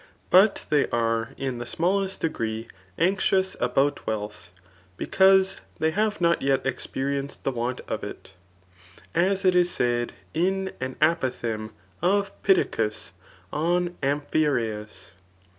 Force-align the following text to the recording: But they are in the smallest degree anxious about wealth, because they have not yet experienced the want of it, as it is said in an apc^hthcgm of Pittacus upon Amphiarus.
But 0.31 0.65
they 0.71 0.87
are 0.89 1.35
in 1.37 1.59
the 1.59 1.65
smallest 1.67 2.21
degree 2.21 2.67
anxious 2.97 3.55
about 3.59 4.07
wealth, 4.07 4.49
because 4.97 5.61
they 5.77 5.91
have 5.91 6.19
not 6.19 6.41
yet 6.41 6.65
experienced 6.65 7.43
the 7.43 7.51
want 7.51 7.81
of 7.81 8.03
it, 8.03 8.33
as 9.13 9.45
it 9.45 9.53
is 9.53 9.69
said 9.69 10.13
in 10.33 10.71
an 10.81 10.95
apc^hthcgm 11.03 11.69
of 12.01 12.31
Pittacus 12.41 13.11
upon 13.53 13.91
Amphiarus. 14.01 15.11